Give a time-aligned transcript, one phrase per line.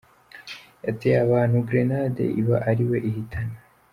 [0.85, 3.57] Yateye abantu ’gerenade’ iba ari we ihitana